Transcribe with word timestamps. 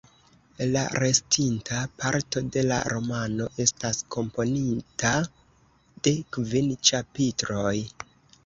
La 0.75 0.81
restinta 1.01 1.81
parto 2.03 2.43
de 2.55 2.63
la 2.71 2.79
romano 2.93 3.47
estas 3.65 4.01
komponita 4.17 5.13
de 6.09 6.15
kvin 6.39 6.73
ĉapitroj. 6.91 7.77